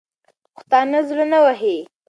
پښتانه 0.55 0.99
زړه 1.09 1.25
نه 1.31 1.39
وهي. 1.43 1.77